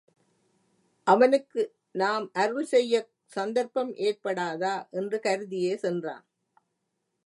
அவனுக்கு 1.07 1.61
நாம் 1.91 2.25
அருள் 2.33 2.67
செய்யச் 2.71 3.11
சந்தர்ப்பம் 3.31 3.93
ஏற்படாதா? 4.01 4.75
என்று 4.91 5.19
கருதியே 5.19 5.75
சென்றான். 5.77 6.25